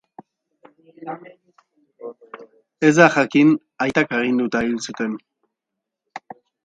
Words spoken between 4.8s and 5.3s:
zuten.